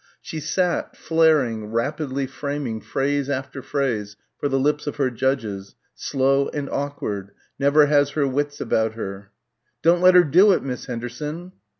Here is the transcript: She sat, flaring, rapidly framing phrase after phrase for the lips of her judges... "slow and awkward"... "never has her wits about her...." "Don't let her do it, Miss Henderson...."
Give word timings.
She 0.19 0.39
sat, 0.39 0.97
flaring, 0.97 1.67
rapidly 1.67 2.25
framing 2.25 2.81
phrase 2.81 3.29
after 3.29 3.61
phrase 3.61 4.15
for 4.39 4.49
the 4.49 4.57
lips 4.57 4.87
of 4.87 4.95
her 4.95 5.11
judges... 5.11 5.75
"slow 5.93 6.47
and 6.55 6.67
awkward"... 6.71 7.33
"never 7.59 7.85
has 7.85 8.09
her 8.17 8.25
wits 8.25 8.59
about 8.59 8.93
her...." 8.93 9.29
"Don't 9.83 10.01
let 10.01 10.15
her 10.15 10.23
do 10.23 10.53
it, 10.53 10.63
Miss 10.63 10.87
Henderson...." 10.87 11.51